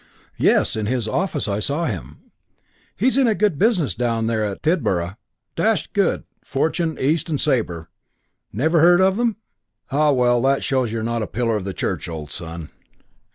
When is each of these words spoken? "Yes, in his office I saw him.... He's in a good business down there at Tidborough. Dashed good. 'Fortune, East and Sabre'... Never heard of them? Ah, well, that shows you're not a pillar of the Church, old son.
"Yes, 0.39 0.75
in 0.75 0.87
his 0.87 1.07
office 1.07 1.47
I 1.47 1.59
saw 1.59 1.85
him.... 1.85 2.31
He's 2.97 3.19
in 3.19 3.27
a 3.27 3.35
good 3.35 3.59
business 3.59 3.93
down 3.93 4.25
there 4.25 4.43
at 4.43 4.63
Tidborough. 4.63 5.15
Dashed 5.55 5.93
good. 5.93 6.23
'Fortune, 6.43 6.97
East 6.99 7.29
and 7.29 7.39
Sabre'... 7.39 7.87
Never 8.51 8.79
heard 8.79 8.99
of 8.99 9.17
them? 9.17 9.37
Ah, 9.91 10.09
well, 10.09 10.41
that 10.41 10.63
shows 10.63 10.91
you're 10.91 11.03
not 11.03 11.21
a 11.21 11.27
pillar 11.27 11.55
of 11.55 11.65
the 11.65 11.73
Church, 11.75 12.09
old 12.09 12.31
son. 12.31 12.71